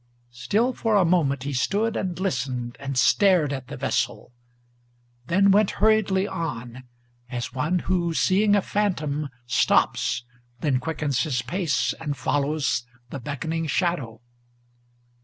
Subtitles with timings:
[0.31, 4.31] Still for a moment he stood, and listened, and stared at the vessel,
[5.27, 6.85] Then went hurriedly on,
[7.29, 10.23] as one who, seeing a phantom, Stops,
[10.59, 14.19] then quickens his pace, and follows the beckoning shadow.